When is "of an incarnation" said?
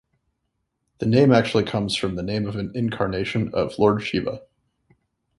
2.47-3.53